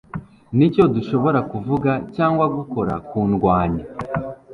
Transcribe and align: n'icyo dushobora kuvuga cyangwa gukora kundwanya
n'icyo 0.57 0.83
dushobora 0.95 1.39
kuvuga 1.51 1.91
cyangwa 2.15 2.45
gukora 2.55 2.93
kundwanya 3.07 3.83